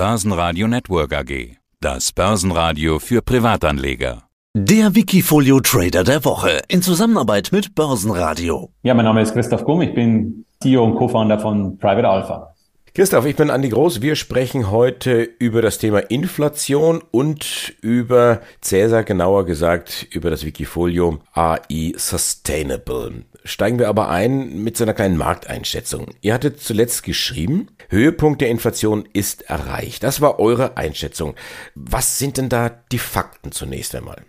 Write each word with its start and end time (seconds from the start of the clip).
Börsenradio 0.00 0.66
Network 0.66 1.12
AG. 1.12 1.58
Das 1.78 2.10
Börsenradio 2.12 2.98
für 2.98 3.20
Privatanleger. 3.20 4.22
Der 4.56 4.94
Wikifolio 4.94 5.60
Trader 5.60 6.04
der 6.04 6.24
Woche 6.24 6.62
in 6.68 6.80
Zusammenarbeit 6.80 7.50
mit 7.52 7.74
Börsenradio. 7.74 8.70
Ja, 8.82 8.94
mein 8.94 9.04
Name 9.04 9.20
ist 9.20 9.34
Christoph 9.34 9.62
Gumm, 9.62 9.82
ich 9.82 9.92
bin 9.92 10.46
CEO 10.62 10.84
und 10.84 10.94
Co-Founder 10.94 11.38
von 11.38 11.76
Private 11.76 12.08
Alpha. 12.08 12.54
Christoph, 12.92 13.24
ich 13.24 13.36
bin 13.36 13.50
Andi 13.50 13.68
Groß. 13.68 14.02
Wir 14.02 14.16
sprechen 14.16 14.68
heute 14.68 15.22
über 15.22 15.62
das 15.62 15.78
Thema 15.78 16.00
Inflation 16.10 17.00
und 17.12 17.72
über 17.82 18.40
Cäsar, 18.60 19.04
genauer 19.04 19.46
gesagt 19.46 20.08
über 20.10 20.28
das 20.28 20.44
Wikifolio 20.44 21.20
AI 21.32 21.92
Sustainable. 21.96 23.26
Steigen 23.44 23.78
wir 23.78 23.88
aber 23.88 24.08
ein 24.08 24.64
mit 24.64 24.76
so 24.76 24.82
einer 24.82 24.94
kleinen 24.94 25.16
Markteinschätzung. 25.16 26.08
Ihr 26.20 26.34
hattet 26.34 26.60
zuletzt 26.60 27.04
geschrieben, 27.04 27.68
Höhepunkt 27.90 28.40
der 28.40 28.50
Inflation 28.50 29.08
ist 29.12 29.42
erreicht. 29.42 30.02
Das 30.02 30.20
war 30.20 30.40
eure 30.40 30.76
Einschätzung. 30.76 31.36
Was 31.76 32.18
sind 32.18 32.38
denn 32.38 32.48
da 32.48 32.70
die 32.90 32.98
Fakten 32.98 33.52
zunächst 33.52 33.94
einmal? 33.94 34.24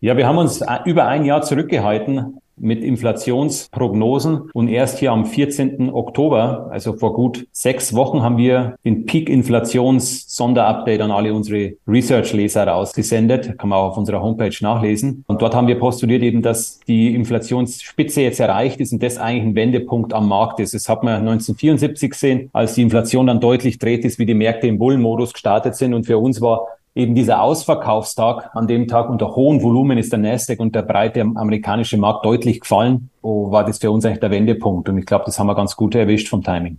Ja, 0.00 0.16
wir 0.16 0.26
haben 0.26 0.38
uns 0.38 0.62
über 0.86 1.06
ein 1.08 1.26
Jahr 1.26 1.42
zurückgehalten 1.42 2.38
mit 2.56 2.82
Inflationsprognosen 2.82 4.50
und 4.52 4.68
erst 4.68 4.98
hier 4.98 5.12
am 5.12 5.26
14. 5.26 5.90
Oktober, 5.92 6.68
also 6.70 6.94
vor 6.94 7.14
gut 7.14 7.46
sechs 7.52 7.94
Wochen, 7.94 8.22
haben 8.22 8.36
wir 8.36 8.76
den 8.84 9.06
Peak-Inflations-Sonderupdate 9.06 11.00
an 11.00 11.10
alle 11.10 11.34
unsere 11.34 11.74
Research-Leser 11.86 12.66
rausgesendet. 12.66 13.58
Kann 13.58 13.68
man 13.68 13.78
auch 13.78 13.90
auf 13.90 13.96
unserer 13.96 14.22
Homepage 14.22 14.54
nachlesen. 14.60 15.24
Und 15.26 15.42
dort 15.42 15.54
haben 15.54 15.66
wir 15.66 15.78
postuliert 15.78 16.22
eben, 16.22 16.42
dass 16.42 16.80
die 16.80 17.14
Inflationsspitze 17.14 18.22
jetzt 18.22 18.40
erreicht 18.40 18.80
ist 18.80 18.92
und 18.92 19.02
das 19.02 19.18
eigentlich 19.18 19.44
ein 19.44 19.54
Wendepunkt 19.54 20.12
am 20.12 20.28
Markt 20.28 20.60
ist. 20.60 20.74
Das 20.74 20.88
hat 20.88 21.02
man 21.02 21.14
1974 21.14 22.10
gesehen, 22.10 22.50
als 22.52 22.74
die 22.74 22.82
Inflation 22.82 23.26
dann 23.26 23.40
deutlich 23.40 23.78
dreht 23.78 24.04
ist, 24.04 24.18
wie 24.18 24.26
die 24.26 24.34
Märkte 24.34 24.66
im 24.66 24.78
Bullenmodus 24.78 25.32
gestartet 25.32 25.76
sind. 25.76 25.94
Und 25.94 26.06
für 26.06 26.18
uns 26.18 26.40
war 26.40 26.66
eben 26.94 27.14
dieser 27.14 27.42
Ausverkaufstag, 27.42 28.50
an 28.54 28.66
dem 28.66 28.86
Tag 28.86 29.10
unter 29.10 29.34
hohem 29.34 29.62
Volumen 29.62 29.98
ist 29.98 30.12
der 30.12 30.20
Nasdaq 30.20 30.60
und 30.60 30.74
der 30.74 30.82
breite 30.82 31.22
amerikanische 31.22 31.96
Markt 31.96 32.24
deutlich 32.24 32.60
gefallen, 32.60 33.10
oh, 33.22 33.50
war 33.50 33.64
das 33.64 33.78
für 33.78 33.90
uns 33.90 34.04
eigentlich 34.04 34.20
der 34.20 34.30
Wendepunkt. 34.30 34.88
Und 34.88 34.98
ich 34.98 35.06
glaube, 35.06 35.24
das 35.26 35.38
haben 35.38 35.46
wir 35.46 35.54
ganz 35.54 35.76
gut 35.76 35.94
erwischt 35.94 36.28
vom 36.28 36.42
Timing. 36.42 36.78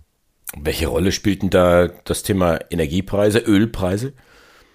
Welche 0.58 0.86
Rolle 0.86 1.12
spielt 1.12 1.42
denn 1.42 1.50
da 1.50 1.88
das 2.04 2.22
Thema 2.22 2.58
Energiepreise, 2.70 3.40
Ölpreise? 3.40 4.14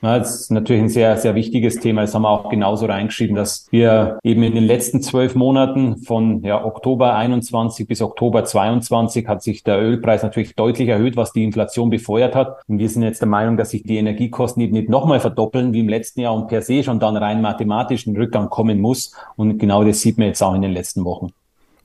Ja, 0.04 0.18
das 0.18 0.42
ist 0.42 0.52
natürlich 0.52 0.82
ein 0.82 0.90
sehr, 0.90 1.16
sehr 1.18 1.36
wichtiges 1.36 1.76
Thema. 1.76 2.02
Das 2.02 2.16
haben 2.16 2.24
wir 2.24 2.30
auch 2.30 2.50
genauso 2.50 2.88
reingeschrieben, 2.88 3.36
dass 3.36 3.68
wir 3.70 4.18
eben 4.24 4.42
in 4.42 4.56
den 4.56 4.64
letzten 4.64 5.04
zwölf 5.04 5.36
Monaten 5.36 5.98
von 5.98 6.42
ja, 6.44 6.66
Oktober 6.66 7.14
21 7.14 7.88
bis 7.88 8.02
Oktober 8.02 8.44
22 8.44 9.28
hat 9.28 9.44
sich 9.44 9.64
der 9.64 9.80
Ölpreis 9.80 10.24
natürlich 10.24 10.56
deutlich 10.56 10.90
erhöht, 10.90 11.18
was 11.18 11.34
die 11.34 11.44
Inflation 11.44 11.92
befeuert 11.92 12.36
hat. 12.36 12.62
Und 12.68 12.80
wir 12.80 12.90
sind 12.90 13.04
jetzt 13.04 13.22
der 13.22 13.28
Meinung, 13.28 13.58
dass 13.58 13.70
sich 13.70 13.84
die 13.84 13.98
Energiekosten 13.98 14.64
eben 14.64 14.74
nicht 14.74 14.90
nochmal 14.90 15.20
verdoppeln 15.20 15.72
wie 15.72 15.82
im 15.82 15.90
letzten 15.90 16.22
Jahr 16.22 16.34
und 16.34 16.48
per 16.48 16.64
se 16.64 16.84
schon 16.84 17.00
dann 17.00 17.16
rein 17.16 17.40
mathematischen 17.40 18.18
Rückgang 18.18 18.50
kommen 18.50 18.80
muss. 18.82 19.14
Und 19.36 19.60
genau 19.60 19.84
das 19.84 20.02
sieht 20.02 20.18
man 20.18 20.28
jetzt 20.28 20.42
auch 20.42 20.56
in 20.56 20.64
den 20.64 20.74
letzten 20.74 21.06
Wochen. 21.06 21.28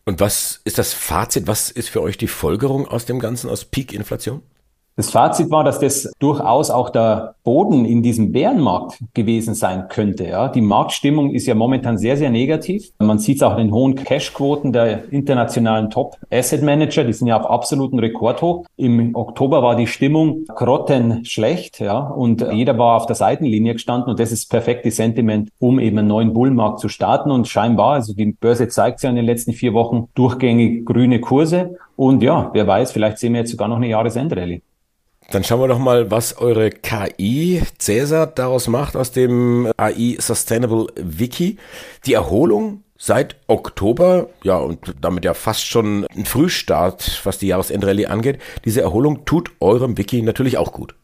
Und 0.07 0.21
was 0.21 0.63
ist 0.65 0.79
das 0.79 0.95
Fazit? 0.95 1.49
Was 1.49 1.71
ist 1.71 1.91
für 1.91 2.01
euch 2.01 2.17
die 2.17 2.29
Folgerung 2.29 2.89
aus 2.89 3.05
dem 3.05 3.19
Ganzen, 3.19 3.51
aus 3.51 3.67
Peak-Inflation? 3.67 4.41
Das 4.99 5.11
Fazit 5.11 5.51
war, 5.51 5.63
dass 5.63 5.79
das 5.79 6.11
durchaus 6.21 6.71
auch 6.71 6.89
der 6.89 7.35
Boden 7.45 7.85
in 7.85 8.03
diesem 8.03 8.33
Bärenmarkt 8.33 8.99
gewesen 9.13 9.55
sein 9.55 9.89
könnte. 9.89 10.25
Ja. 10.25 10.49
Die 10.49 10.63
Marktstimmung 10.63 11.33
ist 11.33 11.47
ja 11.47 11.55
momentan 11.55 11.99
sehr, 11.99 12.17
sehr 12.17 12.31
negativ. 12.31 12.93
Man 12.99 13.19
sieht 13.19 13.37
es 13.37 13.43
auch 13.43 13.59
in 13.59 13.67
den 13.67 13.75
hohen 13.75 13.95
Cashquoten 13.95 14.73
der 14.73 15.13
internationalen 15.13 15.91
Top-Asset-Manager. 15.91 17.05
Die 17.05 17.13
sind 17.13 17.27
ja 17.27 17.39
auf 17.39 17.45
absoluten 17.45 17.99
Rekordhoch. 17.99 18.65
Im 18.79 19.15
Oktober 19.15 19.63
war 19.63 19.77
die 19.77 19.87
Stimmung 19.87 20.47
grottenschlecht. 20.47 21.79
Ja, 21.79 21.99
und 21.99 22.41
jeder 22.51 22.79
war 22.79 22.97
auf 22.97 23.05
der 23.05 23.17
Seitenlinie 23.17 23.75
gestanden. 23.75 24.09
Und 24.09 24.19
das 24.19 24.33
ist 24.33 24.49
perfektes 24.49 24.97
Sentiment, 24.97 25.51
um 25.59 25.79
eben 25.79 25.99
einen 25.99 26.09
neuen 26.09 26.33
Bullmarkt 26.33 26.81
zu 26.81 26.89
starten. 26.89 27.31
Und 27.31 27.49
scheinbar, 27.49 27.93
also 27.93 28.15
die 28.15 28.33
Börse 28.33 28.69
zeigt 28.69 29.03
ja 29.03 29.11
in 29.11 29.17
den 29.17 29.27
letzten 29.27 29.53
vier 29.53 29.75
Wochen 29.75 30.09
durchgängig 30.15 30.87
grüne 30.87 31.21
Kurse. 31.21 31.77
Und 31.97 32.23
ja, 32.23 32.49
wer 32.55 32.67
weiß, 32.67 32.93
vielleicht 32.93 33.19
sehen 33.19 33.35
wir 33.35 33.41
jetzt 33.41 33.51
sogar 33.51 33.69
noch 33.69 33.77
eine 33.77 33.89
Jahresendrallye. 33.89 34.63
Dann 35.31 35.43
schauen 35.43 35.61
wir 35.61 35.69
doch 35.69 35.79
mal, 35.79 36.11
was 36.11 36.39
eure 36.39 36.71
KI 36.71 37.63
Cäsar 37.79 38.29
daraus 38.29 38.69
macht 38.69 38.97
aus 38.97 39.11
dem 39.11 39.73
AI 39.77 40.17
Sustainable 40.21 40.87
Wiki. 40.95 41.59
Die 42.07 42.13
Erholung 42.13 42.83
seit 42.97 43.37
Oktober, 43.49 44.29
ja, 44.45 44.57
und 44.57 44.95
damit 45.01 45.25
ja 45.25 45.35
fast 45.35 45.67
schon 45.67 46.07
ein 46.17 46.25
Frühstart, 46.25 47.21
was 47.25 47.39
die 47.39 47.49
Jahresendrallye 47.49 48.07
angeht. 48.07 48.39
Diese 48.65 48.83
Erholung 48.83 49.25
tut 49.25 49.51
eurem 49.61 49.99
Wiki 49.99 50.23
natürlich 50.23 50.59
auch 50.59 50.73
gut. 50.73 50.95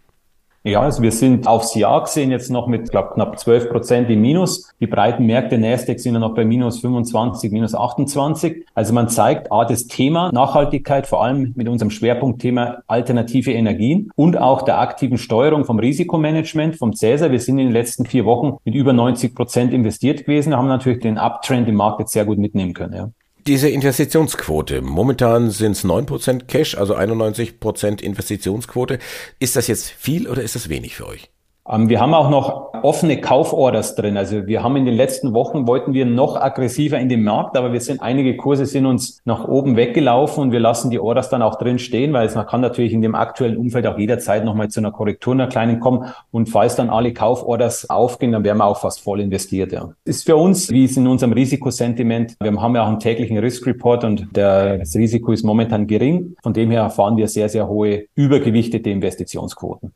Ja, 0.64 0.80
also 0.80 1.02
wir 1.02 1.10
sind 1.10 1.48
aufs 1.48 1.74
Jahr 1.74 2.04
gesehen 2.04 2.30
jetzt 2.30 2.48
noch 2.48 2.68
mit, 2.68 2.92
glaube 2.92 3.14
knapp 3.14 3.36
12 3.36 3.68
Prozent 3.68 4.08
im 4.10 4.20
Minus. 4.20 4.72
Die 4.78 4.86
breiten 4.86 5.26
Märkte 5.26 5.58
Nasdaq 5.58 5.98
sind 5.98 6.14
ja 6.14 6.20
noch 6.20 6.36
bei 6.36 6.44
minus 6.44 6.78
25, 6.78 7.50
minus 7.50 7.74
28. 7.74 8.64
Also 8.72 8.94
man 8.94 9.08
zeigt, 9.08 9.50
A, 9.50 9.64
das 9.64 9.88
Thema 9.88 10.30
Nachhaltigkeit, 10.30 11.08
vor 11.08 11.24
allem 11.24 11.52
mit 11.56 11.68
unserem 11.68 11.90
Schwerpunktthema 11.90 12.82
alternative 12.86 13.50
Energien 13.50 14.12
und 14.14 14.38
auch 14.38 14.62
der 14.62 14.78
aktiven 14.78 15.18
Steuerung 15.18 15.64
vom 15.64 15.80
Risikomanagement 15.80 16.76
vom 16.76 16.92
Cäsar. 16.94 17.32
Wir 17.32 17.40
sind 17.40 17.58
in 17.58 17.66
den 17.66 17.72
letzten 17.72 18.06
vier 18.06 18.24
Wochen 18.24 18.58
mit 18.64 18.76
über 18.76 18.92
90 18.92 19.34
Prozent 19.34 19.72
investiert 19.72 20.26
gewesen, 20.26 20.56
haben 20.56 20.68
natürlich 20.68 21.00
den 21.00 21.18
Uptrend 21.18 21.66
im 21.68 21.74
Markt 21.74 21.98
jetzt 21.98 22.12
sehr 22.12 22.24
gut 22.24 22.38
mitnehmen 22.38 22.72
können. 22.72 22.94
Ja. 22.94 23.10
Diese 23.46 23.68
Investitionsquote, 23.68 24.82
momentan 24.82 25.50
sind 25.50 25.72
es 25.72 25.84
9% 25.84 26.44
Cash, 26.46 26.76
also 26.76 26.94
91% 26.94 28.00
Investitionsquote. 28.00 29.00
Ist 29.40 29.56
das 29.56 29.66
jetzt 29.66 29.90
viel 29.90 30.28
oder 30.28 30.42
ist 30.42 30.54
das 30.54 30.68
wenig 30.68 30.94
für 30.94 31.08
euch? 31.08 31.31
Ähm, 31.68 31.88
wir 31.88 32.00
haben 32.00 32.14
auch 32.14 32.28
noch 32.28 32.72
offene 32.82 33.20
Kauforders 33.20 33.94
drin. 33.94 34.16
Also 34.16 34.46
wir 34.46 34.62
haben 34.62 34.76
in 34.76 34.84
den 34.84 34.94
letzten 34.94 35.32
Wochen 35.34 35.66
wollten 35.66 35.94
wir 35.94 36.04
noch 36.04 36.36
aggressiver 36.36 36.98
in 36.98 37.08
den 37.08 37.22
Markt, 37.22 37.56
aber 37.56 37.72
wir 37.72 37.80
sind 37.80 38.02
einige 38.02 38.36
Kurse 38.36 38.66
sind 38.66 38.86
uns 38.86 39.20
nach 39.24 39.46
oben 39.46 39.76
weggelaufen 39.76 40.42
und 40.42 40.52
wir 40.52 40.60
lassen 40.60 40.90
die 40.90 40.98
Orders 40.98 41.28
dann 41.28 41.42
auch 41.42 41.56
drin 41.56 41.78
stehen, 41.78 42.12
weil 42.12 42.26
es 42.26 42.34
man 42.34 42.46
kann 42.46 42.60
natürlich 42.60 42.92
in 42.92 43.02
dem 43.02 43.14
aktuellen 43.14 43.56
Umfeld 43.56 43.86
auch 43.86 43.98
jederzeit 43.98 44.44
nochmal 44.44 44.68
zu 44.68 44.80
einer 44.80 44.90
Korrektur 44.90 45.34
einer 45.34 45.46
kleinen 45.46 45.78
kommen 45.78 46.12
und 46.32 46.48
falls 46.48 46.74
dann 46.74 46.90
alle 46.90 47.12
Kauforders 47.12 47.88
aufgehen, 47.88 48.32
dann 48.32 48.42
wären 48.42 48.58
wir 48.58 48.64
auch 48.64 48.78
fast 48.78 49.00
voll 49.00 49.20
investiert. 49.20 49.72
Ja. 49.72 49.90
Ist 50.04 50.26
für 50.26 50.36
uns, 50.36 50.70
wie 50.70 50.84
es 50.84 50.96
in 50.96 51.06
unserem 51.06 51.32
Risikosentiment, 51.32 52.36
wir 52.40 52.60
haben 52.60 52.74
ja 52.74 52.82
auch 52.82 52.88
einen 52.88 52.98
täglichen 52.98 53.38
Risk 53.38 53.66
Report 53.66 54.02
und 54.04 54.36
der, 54.36 54.78
das 54.78 54.94
Risiko 54.96 55.32
ist 55.32 55.44
momentan 55.44 55.86
gering. 55.86 56.34
Von 56.42 56.52
dem 56.52 56.70
her 56.70 56.82
erfahren 56.82 57.16
wir 57.16 57.28
sehr, 57.28 57.48
sehr 57.48 57.68
hohe 57.68 58.06
übergewichtete 58.16 58.90
Investitionsquoten. 58.90 59.92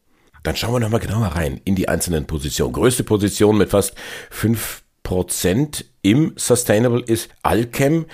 Dann 0.46 0.54
schauen 0.54 0.74
wir 0.74 0.78
nochmal 0.78 1.00
genauer 1.00 1.26
rein 1.26 1.60
in 1.64 1.74
die 1.74 1.88
einzelnen 1.88 2.26
Positionen. 2.26 2.72
Größte 2.72 3.02
Position 3.02 3.58
mit 3.58 3.70
fast 3.70 3.94
fünf 4.30 4.84
Prozent 5.02 5.86
im 6.02 6.34
Sustainable 6.36 7.02
ist 7.04 7.30
Alchem. 7.42 8.06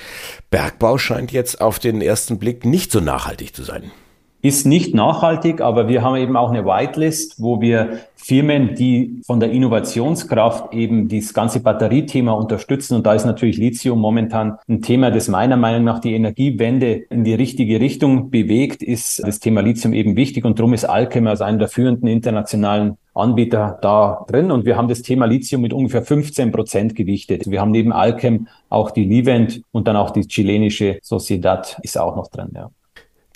Bergbau 0.50 0.96
scheint 0.96 1.30
jetzt 1.30 1.60
auf 1.60 1.78
den 1.78 2.00
ersten 2.00 2.38
Blick 2.38 2.64
nicht 2.64 2.90
so 2.90 3.00
nachhaltig 3.00 3.54
zu 3.54 3.64
sein 3.64 3.92
ist 4.42 4.66
nicht 4.66 4.92
nachhaltig, 4.92 5.60
aber 5.60 5.88
wir 5.88 6.02
haben 6.02 6.16
eben 6.16 6.36
auch 6.36 6.50
eine 6.50 6.64
Whitelist, 6.64 7.40
wo 7.40 7.60
wir 7.60 8.00
Firmen, 8.16 8.74
die 8.74 9.20
von 9.24 9.38
der 9.38 9.52
Innovationskraft 9.52 10.74
eben 10.74 11.08
das 11.08 11.32
ganze 11.32 11.60
Batteriethema 11.60 12.32
unterstützen. 12.32 12.96
Und 12.96 13.06
da 13.06 13.14
ist 13.14 13.24
natürlich 13.24 13.56
Lithium 13.56 14.00
momentan 14.00 14.58
ein 14.68 14.82
Thema, 14.82 15.12
das 15.12 15.28
meiner 15.28 15.56
Meinung 15.56 15.84
nach 15.84 16.00
die 16.00 16.14
Energiewende 16.14 17.04
in 17.08 17.22
die 17.22 17.34
richtige 17.34 17.80
Richtung 17.80 18.30
bewegt, 18.30 18.82
ist 18.82 19.22
das 19.24 19.38
Thema 19.38 19.60
Lithium 19.60 19.92
eben 19.92 20.16
wichtig. 20.16 20.44
Und 20.44 20.58
darum 20.58 20.74
ist 20.74 20.84
Alchem 20.84 21.28
als 21.28 21.40
einer 21.40 21.58
der 21.58 21.68
führenden 21.68 22.08
internationalen 22.08 22.96
Anbieter 23.14 23.78
da 23.80 24.24
drin. 24.28 24.50
Und 24.50 24.64
wir 24.64 24.76
haben 24.76 24.88
das 24.88 25.02
Thema 25.02 25.26
Lithium 25.26 25.62
mit 25.62 25.72
ungefähr 25.72 26.02
15 26.02 26.50
Prozent 26.50 26.96
gewichtet. 26.96 27.48
Wir 27.48 27.60
haben 27.60 27.70
neben 27.70 27.92
Alchem 27.92 28.48
auch 28.68 28.90
die 28.90 29.04
Livent 29.04 29.62
und 29.70 29.86
dann 29.86 29.96
auch 29.96 30.10
die 30.10 30.26
chilenische 30.26 30.98
Sociedad 31.02 31.78
ist 31.82 31.96
auch 31.96 32.16
noch 32.16 32.28
drin, 32.28 32.50
ja. 32.54 32.70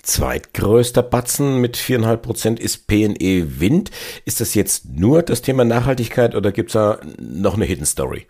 Zweitgrößter 0.07 1.03
Batzen 1.03 1.59
mit 1.59 1.75
viereinhalb 1.75 2.21
Prozent 2.21 2.61
ist 2.61 2.87
PNE 2.87 3.59
Wind. 3.59 3.91
Ist 4.23 4.39
das 4.39 4.55
jetzt 4.55 4.85
nur 4.85 5.21
das 5.21 5.41
Thema 5.41 5.65
Nachhaltigkeit 5.65 6.33
oder 6.33 6.53
gibt 6.53 6.69
es 6.69 6.73
da 6.73 6.99
noch 7.19 7.55
eine 7.55 7.65
Hidden 7.65 7.85
Story? 7.85 8.25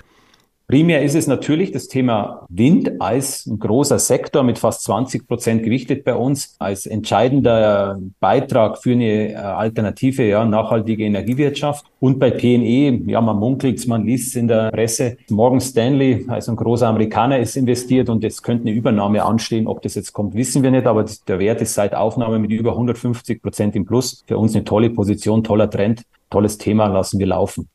Primär 0.69 1.01
ist 1.01 1.15
es 1.15 1.27
natürlich 1.27 1.71
das 1.71 1.87
Thema 1.87 2.45
Wind 2.49 2.99
als 2.99 3.45
ein 3.45 3.57
großer 3.57 3.99
Sektor 3.99 4.43
mit 4.43 4.59
fast 4.59 4.83
20 4.83 5.25
Prozent 5.25 5.63
gewichtet 5.63 6.03
bei 6.03 6.13
uns 6.13 6.57
als 6.59 6.85
entscheidender 6.85 7.97
Beitrag 8.19 8.77
für 8.77 8.91
eine 8.91 9.31
äh, 9.31 9.35
alternative, 9.35 10.27
ja, 10.27 10.43
nachhaltige 10.43 11.05
Energiewirtschaft. 11.05 11.85
Und 12.01 12.19
bei 12.19 12.31
PNE, 12.31 13.09
ja, 13.09 13.21
man 13.21 13.37
munkelt, 13.37 13.87
man 13.87 14.03
liest 14.05 14.35
in 14.35 14.49
der 14.49 14.69
Presse, 14.71 15.15
Morgan 15.29 15.61
Stanley, 15.61 16.25
also 16.27 16.51
ein 16.51 16.57
großer 16.57 16.89
Amerikaner, 16.89 17.39
ist 17.39 17.55
investiert 17.55 18.09
und 18.09 18.25
es 18.25 18.43
könnte 18.43 18.63
eine 18.63 18.71
Übernahme 18.71 19.23
anstehen. 19.23 19.67
Ob 19.67 19.81
das 19.83 19.95
jetzt 19.95 20.11
kommt, 20.11 20.35
wissen 20.35 20.63
wir 20.63 20.71
nicht, 20.71 20.85
aber 20.85 21.05
der 21.29 21.39
Wert 21.39 21.61
ist 21.61 21.75
seit 21.75 21.95
Aufnahme 21.95 22.39
mit 22.39 22.51
über 22.51 22.71
150 22.71 23.41
Prozent 23.41 23.73
im 23.77 23.85
Plus. 23.85 24.21
Für 24.27 24.37
uns 24.37 24.53
eine 24.53 24.65
tolle 24.65 24.89
Position, 24.89 25.45
toller 25.45 25.69
Trend, 25.69 26.03
tolles 26.29 26.57
Thema, 26.57 26.87
lassen 26.87 27.19
wir 27.19 27.27
laufen. 27.27 27.69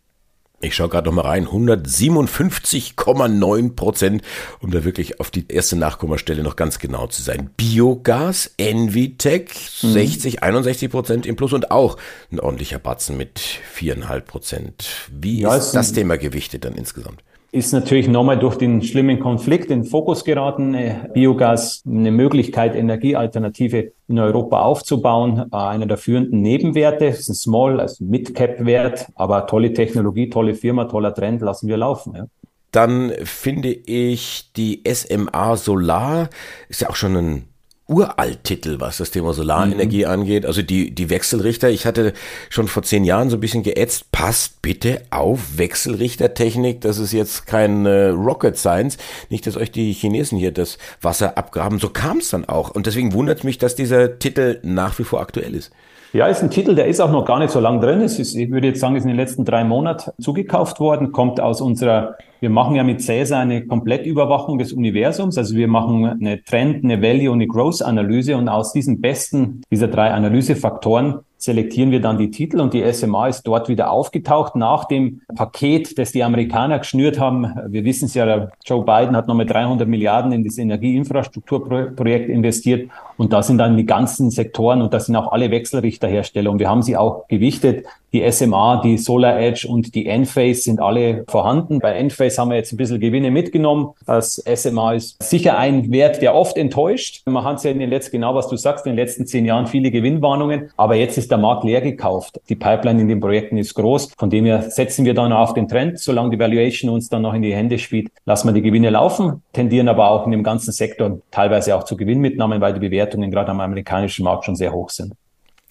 Ich 0.63 0.75
schaue 0.77 0.89
gerade 0.89 1.09
noch 1.09 1.15
mal 1.17 1.23
rein, 1.23 1.49
157,9 1.49 3.75
Prozent, 3.75 4.23
um 4.61 4.71
da 4.71 4.85
wirklich 4.85 5.19
auf 5.19 5.33
die 5.33 5.45
erste 5.49 5.75
Nachkommastelle 5.75 6.45
noch 6.45 6.55
ganz 6.55 6.79
genau 6.79 7.09
zu 7.09 7.21
sein. 7.21 7.51
Biogas, 7.57 8.55
Envitec, 8.59 9.51
mhm. 9.83 9.93
60, 9.93 10.45
61 10.45 10.89
Prozent 10.89 11.27
im 11.27 11.35
Plus 11.35 11.53
und 11.53 11.73
auch 11.73 11.97
ein 12.31 12.39
ordentlicher 12.39 12.79
Batzen 12.79 13.17
mit 13.17 13.41
4,5 13.77 14.21
Prozent. 14.21 14.87
Wie 15.11 15.41
ja, 15.41 15.57
ist 15.57 15.73
das 15.73 15.93
Thema 15.93 16.17
gewichtet 16.17 16.65
dann 16.65 16.75
insgesamt? 16.75 17.25
Ist 17.53 17.73
natürlich 17.73 18.09
nochmal 18.09 18.39
durch 18.39 18.57
den 18.57 18.83
schlimmen 18.83 19.21
Konflikt 19.21 19.71
in 19.71 19.85
Fokus 19.85 20.25
geraten. 20.25 20.73
Äh, 20.73 21.11
Biogas, 21.13 21.83
eine 21.87 22.11
Möglichkeit, 22.11 22.75
Energiealternative 22.75 23.93
in 24.09 24.19
Europa 24.19 24.63
aufzubauen. 24.63 25.51
Äh, 25.53 25.57
einer 25.57 25.85
der 25.85 25.99
führenden 25.99 26.41
Nebenwerte, 26.41 27.11
das 27.11 27.21
ist 27.21 27.29
ein 27.29 27.35
Small, 27.35 27.79
also 27.79 28.05
Mid-Cap-Wert, 28.05 29.09
aber 29.17 29.47
tolle 29.47 29.75
Technologie, 29.75 30.31
tolle 30.31 30.55
Firma, 30.55 30.87
toller 30.87 31.15
Trend, 31.15 31.43
lassen 31.43 31.69
wir 31.69 31.77
laufen. 31.77 32.15
Ja. 32.17 32.27
Dann 32.71 33.13
finde 33.23 33.69
ich 33.69 34.51
die 34.57 34.83
SMA 34.91 35.57
Solar, 35.57 36.31
ist 36.71 36.81
ja 36.81 36.89
auch 36.89 36.97
schon 36.97 37.17
ein 37.17 37.52
Uralt-Titel, 37.89 38.79
was 38.79 38.99
das 38.99 39.11
Thema 39.11 39.33
Solarenergie 39.33 40.05
mhm. 40.05 40.11
angeht. 40.11 40.47
Also 40.47 40.63
die, 40.63 40.95
die 40.95 41.11
Wechselrichter, 41.11 41.69
ich 41.71 41.85
hatte 41.85 42.13
schon 42.49 42.69
vor 42.69 42.83
zehn 42.83 43.05
Jahren 43.05 43.29
so 43.29 43.37
ein 43.37 43.41
bisschen 43.41 43.63
geätzt, 43.63 44.13
passt 44.13 44.63
bitte 44.63 45.03
auf 45.11 45.59
Wechselrichtertechnik, 45.59 46.81
das 46.81 46.99
ist 46.99 47.13
jetzt 47.13 47.47
kein 47.47 47.85
äh, 47.87 48.09
Rocket 48.09 48.57
Science, 48.57 48.99
nicht, 49.29 49.47
dass 49.47 49.57
euch 49.57 49.71
die 49.71 49.93
Chinesen 49.93 50.39
hier 50.39 50.53
das 50.53 50.79
Wasser 51.01 51.37
abgraben, 51.37 51.79
so 51.79 51.89
kam 51.89 52.19
es 52.19 52.31
dann 52.31 52.45
auch. 52.45 52.71
Und 52.71 52.87
deswegen 52.87 53.13
wundert 53.13 53.45
mich, 53.45 53.59
dass 53.59 53.75
dieser 53.75 54.19
Titel 54.19 54.61
nach 54.63 54.99
wie 54.99 55.05
vor 55.05 55.21
aktuell 55.21 55.55
ist. 55.55 55.73
Ja, 56.15 56.27
ist 56.27 56.43
ein 56.43 56.51
Titel, 56.51 56.75
der 56.75 56.89
ist 56.89 57.01
auch 57.01 57.11
noch 57.11 57.25
gar 57.25 57.39
nicht 57.39 57.51
so 57.51 57.59
lang 57.59 57.81
drin. 57.81 58.03
Es 58.03 58.19
ist, 58.19 58.35
ich 58.35 58.51
würde 58.51 58.67
jetzt 58.67 58.81
sagen, 58.81 58.97
ist 58.97 59.05
in 59.05 59.09
den 59.09 59.17
letzten 59.17 59.47
drei 59.47 59.65
Monaten 59.65 60.11
zugekauft 60.21 60.79
worden, 60.79 61.11
kommt 61.11 61.41
aus 61.41 61.63
unserer, 61.63 62.17
wir 62.41 62.51
machen 62.51 62.77
ja 62.77 62.85
mit 62.85 63.01
Cäsar 63.01 63.41
eine 63.41 63.67
Komplettüberwachung 63.67 64.59
des 64.59 64.75
Universums. 64.75 65.39
Also 65.39 65.57
wir 65.57 65.69
machen 65.69 66.05
eine 66.05 66.45
Trend, 66.45 66.85
eine 66.85 67.01
Value 67.01 67.31
und 67.31 67.39
eine 67.39 67.47
Growth 67.47 67.81
Analyse 67.81 68.37
und 68.37 68.51
aus 68.51 68.75
diesen 68.75 69.01
besten 69.01 69.63
dieser 69.71 69.89
drei 69.89 70.11
Analysefaktoren 70.11 71.21
selektieren 71.43 71.91
wir 71.91 72.01
dann 72.01 72.19
die 72.19 72.31
Titel 72.31 72.61
und 72.61 72.73
die 72.73 72.91
SMA 72.93 73.27
ist 73.27 73.43
dort 73.43 73.69
wieder 73.69 73.91
aufgetaucht 73.91 74.55
nach 74.55 74.85
dem 74.85 75.23
Paket, 75.35 75.99
das 75.99 76.13
die 76.13 76.23
Amerikaner 76.23 76.79
geschnürt 76.79 77.19
haben. 77.19 77.53
Wir 77.69 77.85
wissen 77.85 78.05
es 78.05 78.15
ja, 78.15 78.49
Joe 78.65 78.85
Biden 78.85 79.17
hat 79.17 79.27
nochmal 79.27 79.47
300 79.47 79.89
Milliarden 79.89 80.31
in 80.31 80.45
das 80.45 80.57
Energieinfrastrukturprojekt 80.59 82.29
investiert 82.29 82.91
und 83.17 83.33
da 83.33 83.43
sind 83.43 83.59
dann 83.59 83.77
die 83.77 83.87
ganzen 83.87 84.31
Sektoren 84.31 84.83
und 84.83 84.95
da 84.95 85.01
sind 85.01 85.17
auch 85.17 85.33
alle 85.33 85.51
Wechselrichterhersteller 85.51 86.51
und 86.51 86.61
wir 86.61 86.71
haben 86.71 86.83
sie 86.83 86.97
auch 86.97 87.27
gewichtet. 87.27 87.87
Die 88.13 88.31
SMA, 88.31 88.83
die 88.85 88.99
Solar 88.99 89.41
Edge 89.41 89.67
und 89.67 89.95
die 89.95 90.07
Enphase 90.07 90.61
sind 90.61 90.81
alle 90.81 91.25
vorhanden. 91.29 91.79
Bei 91.79 91.95
Enphase 91.95 92.43
haben 92.43 92.51
wir 92.51 92.59
jetzt 92.59 92.71
ein 92.71 92.77
bisschen 92.77 93.01
Gewinne 93.01 93.31
mitgenommen. 93.31 93.95
Das 94.07 94.37
SMA 94.55 94.95
ist 94.95 95.23
sicher 95.23 95.57
ein 95.57 95.91
Wert, 95.91 96.21
der 96.21 96.35
oft 96.35 96.59
enttäuscht. 96.59 97.23
Man 97.25 97.43
hat 97.43 97.57
es 97.57 97.63
ja 97.63 97.71
in 97.71 97.79
den 97.79 97.89
letzten, 97.89 98.13
genau 98.13 98.35
was 98.35 98.49
du 98.49 98.57
sagst, 98.57 98.85
in 98.85 98.93
den 98.93 98.97
letzten 98.97 99.27
zehn 99.27 99.47
Jahren 99.47 99.67
viele 99.67 99.91
Gewinnwarnungen. 99.91 100.71
Aber 100.77 100.95
jetzt 100.95 101.17
ist 101.17 101.32
der 101.33 101.39
Markt 101.39 101.65
leer 101.65 101.81
gekauft. 101.81 102.41
Die 102.49 102.55
Pipeline 102.55 103.01
in 103.01 103.09
den 103.09 103.19
Projekten 103.19 103.57
ist 103.57 103.75
groß. 103.75 104.13
Von 104.17 104.31
dem 104.31 104.45
her 104.45 104.71
setzen 104.71 105.05
wir 105.05 105.15
dann 105.15 105.33
auf 105.33 105.55
den 105.55 105.67
Trend. 105.67 105.99
Solange 105.99 106.31
die 106.31 106.39
Valuation 106.39 106.91
uns 106.91 107.09
dann 107.09 107.23
noch 107.23 107.35
in 107.35 107.43
die 107.43 107.55
Hände 107.55 107.79
spielt, 107.79 108.13
lassen 108.25 108.49
wir 108.49 108.53
die 108.53 108.63
Gewinne 108.63 108.91
laufen, 108.91 109.43
tendieren 109.53 109.89
aber 109.89 110.11
auch 110.11 110.27
in 110.27 110.33
dem 110.33 110.45
ganzen 110.45 110.73
Sektor 110.73 111.21
teilweise 111.31 111.75
auch 111.75 111.85
zu 111.85 111.97
Gewinnmitnahmen, 111.97 112.61
weil 112.61 112.75
die 112.75 112.81
Bewertungen 112.81 113.31
gerade 113.31 113.51
am 113.51 113.61
amerikanischen 113.61 114.25
Markt 114.25 114.45
schon 114.45 114.57
sehr 114.57 114.73
hoch 114.73 114.91
sind. 114.91 115.15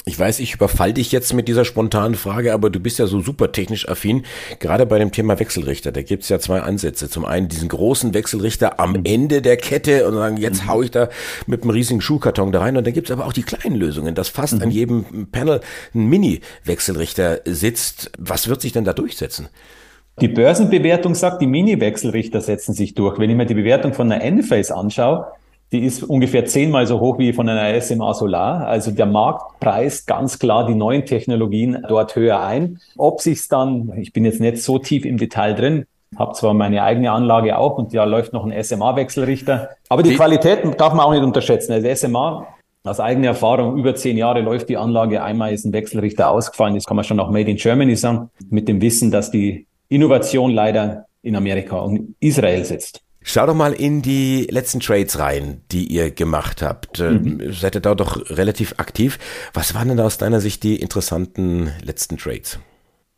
Ich 0.06 0.18
weiß, 0.18 0.40
ich 0.40 0.56
überfall 0.56 0.94
dich 0.94 1.12
jetzt 1.12 1.34
mit 1.34 1.48
dieser 1.48 1.64
spontanen 1.64 2.16
Frage, 2.16 2.54
aber 2.54 2.72
du 2.72 2.80
bist 2.80 2.98
ja 2.98 3.06
so 3.06 3.22
super 3.22 3.52
technisch 3.52 3.88
affin. 3.88 4.26
Gerade 4.60 4.88
bei 4.88 4.98
dem 4.98 5.12
Thema 5.12 5.40
Wechselrichter, 5.40 5.92
da 5.92 6.02
gibt's 6.02 6.30
ja 6.30 6.40
zwei 6.40 6.62
Ansätze. 6.62 7.08
Zum 7.08 7.24
einen 7.24 7.50
diesen 7.50 7.70
großen 7.70 8.14
Wechselrichter 8.16 8.80
am 8.80 8.94
mhm. 8.94 9.02
Ende 9.06 9.42
der 9.44 9.58
Kette 9.58 10.08
und 10.08 10.16
sagen, 10.16 10.38
jetzt 10.38 10.64
mhm. 10.64 10.70
hau 10.70 10.82
ich 10.82 10.90
da 10.90 11.10
mit 11.46 11.62
einem 11.62 11.70
riesigen 11.70 12.02
Schuhkarton 12.02 12.52
da 12.52 12.62
rein. 12.62 12.78
Und 12.78 12.88
dann 12.88 12.94
gibt's 12.94 13.12
aber 13.12 13.28
auch 13.28 13.34
die 13.34 13.44
kleinen 13.44 13.76
Lösungen, 13.76 14.16
dass 14.16 14.30
fast 14.30 14.56
mhm. 14.56 14.64
an 14.64 14.72
jedem 14.72 15.28
Panel 15.32 15.62
ein 15.94 16.08
Mini-Wechselrichter 16.08 17.42
sitzt. 17.46 18.12
Was 18.18 18.48
wird 18.48 18.62
sich 18.62 18.72
denn 18.72 18.86
da 18.86 18.94
durchsetzen? 18.94 19.50
Die 20.20 20.28
Börsenbewertung 20.28 21.14
sagt, 21.14 21.42
die 21.42 21.48
Mini-Wechselrichter 21.48 22.42
setzen 22.42 22.74
sich 22.74 22.96
durch. 22.96 23.20
Wenn 23.20 23.30
ich 23.30 23.36
mir 23.36 23.46
die 23.46 23.54
Bewertung 23.54 23.94
von 23.94 24.12
einer 24.12 24.24
Enphase 24.24 24.76
anschaue, 24.76 25.28
die 25.72 25.86
ist 25.86 26.04
ungefähr 26.04 26.46
zehnmal 26.46 26.86
so 26.86 27.00
hoch 27.00 27.18
wie 27.18 27.32
von 27.32 27.48
einer 27.48 27.80
SMA 27.80 28.14
Solar. 28.14 28.68
Also 28.68 28.92
der 28.92 29.06
Markt 29.06 29.60
preist 29.60 30.06
ganz 30.06 30.38
klar 30.38 30.66
die 30.68 30.76
neuen 30.76 31.06
Technologien 31.06 31.84
dort 31.88 32.16
höher 32.16 32.42
ein. 32.42 32.80
Ob 32.98 33.22
sich's 33.22 33.48
dann, 33.48 33.94
ich 33.98 34.12
bin 34.12 34.26
jetzt 34.26 34.42
nicht 34.42 34.58
so 34.58 34.80
tief 34.80 35.06
im 35.06 35.18
Detail 35.18 35.54
drin, 35.54 35.86
habe 36.18 36.34
zwar 36.34 36.54
meine 36.54 36.84
eigene 36.84 37.12
Anlage 37.12 37.58
auch 37.58 37.78
und 37.78 37.94
ja 37.94 38.04
läuft 38.04 38.34
noch 38.34 38.46
ein 38.46 38.64
SMA-Wechselrichter, 38.64 39.70
aber 39.88 40.04
die, 40.04 40.10
die 40.10 40.16
Qualität 40.16 40.60
darf 40.80 40.94
man 40.94 41.06
auch 41.06 41.12
nicht 41.12 41.24
unterschätzen. 41.24 41.72
Also 41.72 41.94
SMA 41.96 42.48
aus 42.84 43.00
eigener 43.00 43.28
Erfahrung, 43.28 43.78
über 43.78 43.96
zehn 43.96 44.18
Jahre 44.18 44.42
läuft 44.42 44.68
die 44.68 44.76
Anlage, 44.76 45.24
einmal 45.24 45.54
ist 45.54 45.66
ein 45.66 45.72
Wechselrichter 45.72 46.30
ausgefallen, 46.30 46.76
das 46.76 46.86
kann 46.86 46.96
man 46.96 47.06
schon 47.06 47.20
auch 47.20 47.30
Made 47.30 47.50
in 47.50 47.58
Germany 47.58 47.96
sagen, 47.96 48.30
mit 48.50 48.68
dem 48.68 48.82
Wissen, 48.82 49.12
dass 49.12 49.32
die 49.32 49.68
Innovation 49.88 50.52
leider 50.52 51.06
in 51.22 51.36
Amerika 51.36 51.80
und 51.80 52.16
Israel 52.20 52.66
sitzt. 52.66 53.04
Schau 53.24 53.46
doch 53.46 53.54
mal 53.54 53.74
in 53.74 54.02
die 54.02 54.48
letzten 54.50 54.80
Trades 54.80 55.20
rein, 55.20 55.62
die 55.72 55.86
ihr 55.86 56.12
gemacht 56.12 56.62
habt. 56.62 57.00
Äh, 57.00 57.12
mhm. 57.12 57.54
Seid 57.54 57.76
ihr 57.76 57.82
da 57.82 57.94
doch 57.94 58.30
relativ 58.30 58.76
aktiv. 58.78 59.20
Was 59.54 59.76
waren 59.76 59.90
denn 59.90 60.00
aus 60.00 60.18
deiner 60.18 60.42
Sicht 60.42 60.64
die 60.64 60.78
interessanten 60.78 61.72
letzten 61.84 62.18
Trades? 62.18 62.60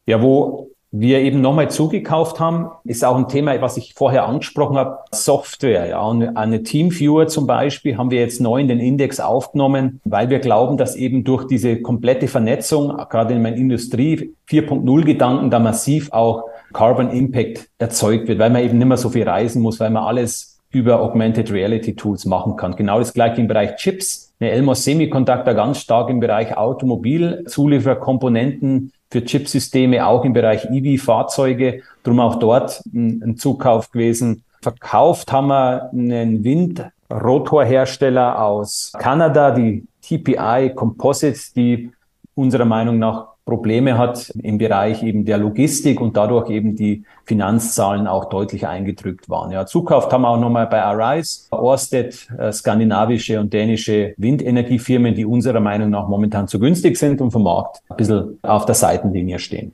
Ja, 0.05 0.21
wo 0.21 0.69
wir 0.95 1.21
eben 1.21 1.41
nochmal 1.41 1.71
zugekauft 1.71 2.39
haben, 2.39 2.69
ist 2.83 3.03
auch 3.03 3.15
ein 3.15 3.27
Thema, 3.27 3.59
was 3.61 3.77
ich 3.77 3.95
vorher 3.95 4.27
angesprochen 4.27 4.77
habe, 4.77 4.99
Software. 5.11 5.87
Ja, 5.87 6.01
und 6.01 6.37
eine 6.37 6.61
Teamviewer 6.61 7.27
zum 7.27 7.47
Beispiel 7.47 7.97
haben 7.97 8.11
wir 8.11 8.19
jetzt 8.19 8.39
neu 8.39 8.61
in 8.61 8.67
den 8.67 8.79
Index 8.79 9.19
aufgenommen, 9.19 10.01
weil 10.03 10.29
wir 10.29 10.37
glauben, 10.37 10.77
dass 10.77 10.95
eben 10.95 11.23
durch 11.23 11.47
diese 11.47 11.81
komplette 11.81 12.27
Vernetzung, 12.27 12.95
gerade 13.09 13.33
in 13.33 13.41
meiner 13.41 13.57
Industrie 13.57 14.35
4.0 14.47 15.03
Gedanken, 15.03 15.49
da 15.49 15.57
massiv 15.57 16.11
auch 16.11 16.43
Carbon 16.73 17.11
Impact 17.11 17.69
erzeugt 17.77 18.27
wird, 18.27 18.39
weil 18.39 18.49
man 18.49 18.63
eben 18.63 18.77
nicht 18.77 18.87
mehr 18.87 18.97
so 18.97 19.09
viel 19.09 19.27
reisen 19.27 19.61
muss, 19.61 19.79
weil 19.79 19.91
man 19.91 20.03
alles 20.03 20.59
über 20.71 20.99
Augmented 21.01 21.51
Reality 21.51 21.95
Tools 21.95 22.25
machen 22.25 22.55
kann. 22.55 22.75
Genau 22.75 22.99
das 22.99 23.13
gleiche 23.13 23.39
im 23.39 23.47
Bereich 23.47 23.75
Chips. 23.75 24.33
Eine 24.39 24.51
Elmos 24.51 24.83
Semiconductor 24.83 25.53
ganz 25.53 25.77
stark 25.77 26.09
im 26.09 26.19
Bereich 26.19 26.57
Automobil, 26.57 27.45
Zulieferkomponenten 27.47 28.91
für 29.11 29.23
Chipsysteme, 29.23 30.05
auch 30.05 30.25
im 30.25 30.33
Bereich 30.33 30.65
EV-Fahrzeuge. 30.71 31.83
Drum 32.01 32.19
auch 32.19 32.35
dort 32.35 32.81
ein 32.93 33.37
Zukauf 33.37 33.91
gewesen. 33.91 34.43
Verkauft 34.63 35.31
haben 35.31 35.47
wir 35.47 35.91
einen 35.91 36.43
Windrotorhersteller 36.43 38.41
aus 38.41 38.91
Kanada, 38.97 39.51
die 39.51 39.85
TPI 40.01 40.71
Composites, 40.75 41.53
die 41.53 41.91
unserer 42.33 42.65
Meinung 42.65 42.97
nach 42.97 43.32
Probleme 43.45 43.97
hat 43.97 44.31
im 44.41 44.57
Bereich 44.57 45.03
eben 45.03 45.25
der 45.25 45.37
Logistik 45.37 45.99
und 45.99 46.15
dadurch 46.15 46.49
eben 46.49 46.75
die 46.75 47.03
Finanzzahlen 47.25 48.07
auch 48.07 48.25
deutlich 48.25 48.67
eingedrückt 48.67 49.29
waren. 49.29 49.51
Ja, 49.51 49.65
zukauft 49.65 50.13
haben 50.13 50.21
wir 50.21 50.29
auch 50.29 50.39
nochmal 50.39 50.67
bei 50.67 50.81
Arise, 50.81 51.47
Orsted, 51.51 52.27
äh, 52.37 52.53
skandinavische 52.53 53.39
und 53.39 53.51
dänische 53.51 54.13
Windenergiefirmen, 54.17 55.13
die 55.13 55.25
unserer 55.25 55.59
Meinung 55.59 55.89
nach 55.89 56.07
momentan 56.07 56.47
zu 56.47 56.57
günstig 56.57 56.97
sind 56.97 57.19
und 57.19 57.31
vom 57.31 57.43
Markt 57.43 57.81
ein 57.89 57.97
bisschen 57.97 58.39
auf 58.43 58.65
der 58.65 58.75
Seitenlinie 58.75 59.39
stehen. 59.39 59.73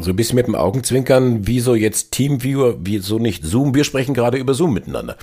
So 0.00 0.10
ein 0.10 0.16
bisschen 0.16 0.36
mit 0.36 0.46
dem 0.46 0.54
Augenzwinkern, 0.54 1.46
wieso 1.46 1.74
jetzt 1.74 2.12
Teamviewer, 2.12 2.76
wieso 2.80 3.18
nicht 3.18 3.44
Zoom? 3.44 3.74
Wir 3.74 3.84
sprechen 3.84 4.14
gerade 4.14 4.38
über 4.38 4.54
Zoom 4.54 4.72
miteinander. 4.72 5.16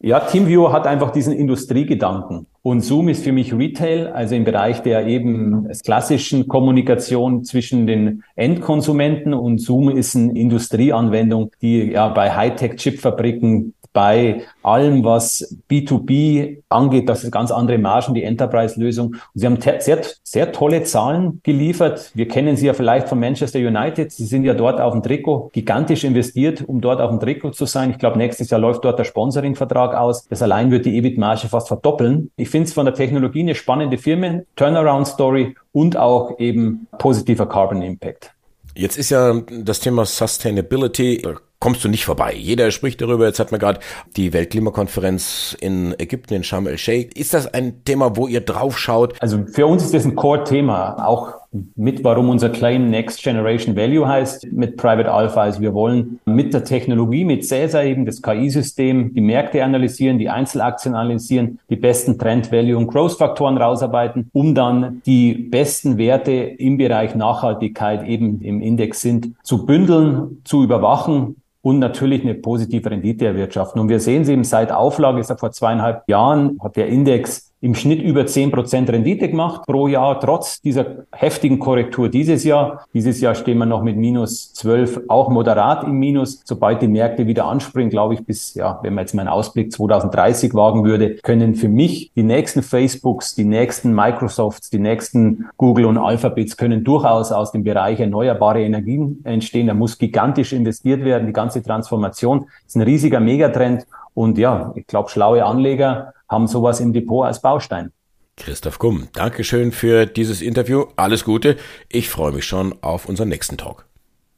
Ja, 0.00 0.20
TeamViewer 0.20 0.70
hat 0.72 0.86
einfach 0.86 1.10
diesen 1.10 1.32
Industriegedanken. 1.32 2.46
Und 2.62 2.82
Zoom 2.82 3.08
ist 3.08 3.24
für 3.24 3.32
mich 3.32 3.52
Retail, 3.52 4.12
also 4.12 4.36
im 4.36 4.44
Bereich 4.44 4.80
der 4.82 5.08
eben 5.08 5.68
klassischen 5.84 6.46
Kommunikation 6.46 7.42
zwischen 7.42 7.88
den 7.88 8.22
Endkonsumenten. 8.36 9.34
Und 9.34 9.58
Zoom 9.58 9.88
ist 9.88 10.14
eine 10.14 10.38
Industrieanwendung, 10.38 11.50
die 11.60 11.90
ja 11.90 12.08
bei 12.10 12.30
Hightech-Chipfabriken 12.30 13.74
bei 13.92 14.42
allem, 14.62 15.04
was 15.04 15.56
B2B 15.70 16.62
angeht, 16.68 17.08
das 17.08 17.24
ist 17.24 17.30
ganz 17.30 17.50
andere 17.50 17.78
Margen, 17.78 18.14
die 18.14 18.22
Enterprise-Lösung. 18.22 19.16
Sie 19.34 19.46
haben 19.46 19.58
sehr, 19.60 20.00
sehr 20.22 20.52
tolle 20.52 20.84
Zahlen 20.84 21.40
geliefert. 21.42 22.10
Wir 22.14 22.28
kennen 22.28 22.56
sie 22.56 22.66
ja 22.66 22.74
vielleicht 22.74 23.08
von 23.08 23.18
Manchester 23.18 23.58
United. 23.58 24.12
Sie 24.12 24.26
sind 24.26 24.44
ja 24.44 24.54
dort 24.54 24.80
auf 24.80 24.92
dem 24.92 25.02
Trikot 25.02 25.50
gigantisch 25.52 26.04
investiert, 26.04 26.62
um 26.66 26.80
dort 26.80 27.00
auf 27.00 27.10
dem 27.10 27.20
Trikot 27.20 27.50
zu 27.52 27.66
sein. 27.66 27.90
Ich 27.90 27.98
glaube, 27.98 28.18
nächstes 28.18 28.50
Jahr 28.50 28.60
läuft 28.60 28.84
dort 28.84 28.98
der 28.98 29.04
Sponsoring-Vertrag 29.04 29.94
aus. 29.94 30.26
Das 30.28 30.42
allein 30.42 30.70
wird 30.70 30.86
die 30.86 30.96
EBIT-Marge 30.96 31.48
fast 31.48 31.68
verdoppeln. 31.68 32.30
Ich 32.36 32.50
finde 32.50 32.68
es 32.68 32.74
von 32.74 32.84
der 32.84 32.94
Technologie 32.94 33.40
eine 33.40 33.54
spannende 33.54 33.98
Firma, 33.98 34.40
Turnaround-Story 34.56 35.56
und 35.72 35.96
auch 35.96 36.38
eben 36.38 36.86
positiver 36.98 37.48
Carbon 37.48 37.82
Impact. 37.82 38.32
Jetzt 38.74 38.96
ist 38.96 39.10
ja 39.10 39.42
das 39.50 39.80
Thema 39.80 40.04
Sustainability 40.04 41.22
kommst 41.60 41.84
du 41.84 41.88
nicht 41.88 42.04
vorbei. 42.04 42.34
Jeder 42.36 42.70
spricht 42.70 43.00
darüber. 43.00 43.26
Jetzt 43.26 43.40
hat 43.40 43.50
man 43.50 43.60
gerade 43.60 43.80
die 44.16 44.32
Weltklimakonferenz 44.32 45.56
in 45.60 45.94
Ägypten, 45.98 46.34
in 46.34 46.44
Sharm 46.44 46.66
el-Sheikh. 46.66 47.18
Ist 47.18 47.34
das 47.34 47.52
ein 47.52 47.84
Thema, 47.84 48.16
wo 48.16 48.26
ihr 48.26 48.40
drauf 48.40 48.78
schaut? 48.78 49.20
Also 49.20 49.44
für 49.52 49.66
uns 49.66 49.84
ist 49.84 49.94
das 49.94 50.04
ein 50.04 50.14
Core-Thema. 50.14 51.04
Auch 51.06 51.34
mit, 51.76 52.04
warum 52.04 52.28
unser 52.28 52.50
Claim 52.50 52.90
Next 52.90 53.22
Generation 53.22 53.74
Value 53.74 54.06
heißt 54.06 54.52
mit 54.52 54.76
Private 54.76 55.10
Alpha. 55.10 55.42
Also 55.42 55.60
wir 55.60 55.72
wollen 55.72 56.20
mit 56.26 56.52
der 56.52 56.62
Technologie, 56.62 57.24
mit 57.24 57.44
Cäsar 57.44 57.84
eben 57.84 58.04
das 58.04 58.20
KI-System, 58.20 59.14
die 59.14 59.20
Märkte 59.20 59.64
analysieren, 59.64 60.18
die 60.18 60.28
Einzelaktien 60.28 60.94
analysieren, 60.94 61.58
die 61.70 61.76
besten 61.76 62.18
Trend, 62.18 62.52
Value 62.52 62.76
und 62.76 62.88
Growth-Faktoren 62.88 63.56
rausarbeiten, 63.56 64.28
um 64.32 64.54
dann 64.54 65.00
die 65.06 65.32
besten 65.32 65.96
Werte 65.96 66.32
im 66.32 66.76
Bereich 66.76 67.14
Nachhaltigkeit 67.14 68.06
eben 68.06 68.42
im 68.42 68.60
Index 68.60 69.00
sind, 69.00 69.32
zu 69.42 69.64
bündeln, 69.64 70.42
zu 70.44 70.62
überwachen 70.62 71.36
und 71.62 71.78
natürlich 71.78 72.22
eine 72.22 72.34
positive 72.34 72.90
Rendite 72.90 73.26
erwirtschaften. 73.26 73.80
Und 73.80 73.88
wir 73.88 74.00
sehen 74.00 74.22
es 74.22 74.28
eben 74.28 74.44
seit 74.44 74.72
Auflage, 74.72 75.20
ist 75.20 75.32
vor 75.38 75.50
zweieinhalb 75.50 76.08
Jahren, 76.08 76.58
hat 76.62 76.76
der 76.76 76.88
Index 76.88 77.47
im 77.60 77.74
Schnitt 77.74 78.00
über 78.00 78.26
zehn 78.26 78.52
Prozent 78.52 78.88
Rendite 78.88 79.28
gemacht 79.28 79.62
pro 79.66 79.88
Jahr, 79.88 80.20
trotz 80.20 80.60
dieser 80.60 81.06
heftigen 81.12 81.58
Korrektur 81.58 82.08
dieses 82.08 82.44
Jahr. 82.44 82.84
Dieses 82.94 83.20
Jahr 83.20 83.34
stehen 83.34 83.58
wir 83.58 83.66
noch 83.66 83.82
mit 83.82 83.96
minus 83.96 84.52
zwölf, 84.52 85.00
auch 85.08 85.28
moderat 85.28 85.82
im 85.84 85.98
Minus. 85.98 86.40
Sobald 86.44 86.82
die 86.82 86.88
Märkte 86.88 87.26
wieder 87.26 87.46
anspringen, 87.46 87.90
glaube 87.90 88.14
ich, 88.14 88.24
bis, 88.24 88.54
ja, 88.54 88.78
wenn 88.82 88.94
man 88.94 89.02
jetzt 89.02 89.14
mal 89.14 89.22
einen 89.22 89.30
Ausblick 89.30 89.72
2030 89.72 90.54
wagen 90.54 90.84
würde, 90.84 91.16
können 91.16 91.56
für 91.56 91.68
mich 91.68 92.12
die 92.14 92.22
nächsten 92.22 92.62
Facebooks, 92.62 93.34
die 93.34 93.44
nächsten 93.44 93.92
Microsofts, 93.92 94.70
die 94.70 94.78
nächsten 94.78 95.46
Google 95.56 95.86
und 95.86 95.98
Alphabets 95.98 96.56
können 96.56 96.84
durchaus 96.84 97.32
aus 97.32 97.50
dem 97.50 97.64
Bereich 97.64 97.98
erneuerbare 97.98 98.62
Energien 98.62 99.20
entstehen. 99.24 99.66
Da 99.66 99.74
muss 99.74 99.98
gigantisch 99.98 100.52
investiert 100.52 101.04
werden. 101.04 101.26
Die 101.26 101.32
ganze 101.32 101.62
Transformation 101.62 102.46
ist 102.66 102.76
ein 102.76 102.82
riesiger 102.82 103.18
Megatrend. 103.18 103.86
Und 104.14 104.38
ja, 104.38 104.72
ich 104.74 104.86
glaube, 104.86 105.10
schlaue 105.10 105.44
Anleger 105.44 106.12
haben 106.28 106.46
sowas 106.46 106.80
im 106.80 106.92
Depot 106.92 107.26
als 107.26 107.40
Baustein. 107.40 107.92
Christoph 108.36 108.78
Gumm, 108.78 109.08
Dankeschön 109.12 109.72
für 109.72 110.06
dieses 110.06 110.42
Interview. 110.42 110.86
Alles 110.96 111.24
Gute. 111.24 111.56
Ich 111.88 112.08
freue 112.08 112.32
mich 112.32 112.44
schon 112.44 112.74
auf 112.82 113.06
unseren 113.06 113.28
nächsten 113.28 113.56
Talk. 113.58 113.86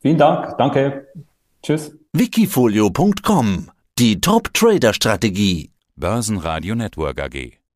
Vielen 0.01 0.19
Dank. 0.19 0.57
Danke. 0.57 1.09
Tschüss. 1.63 1.97
Wikifolio.com 2.13 3.71
Die 3.99 4.21
Top 4.21 4.55
Trader 4.55 4.95
Strategie. 4.95 5.71
Börsenradio 5.97 6.75
Network 6.75 7.21
AG. 7.21 7.60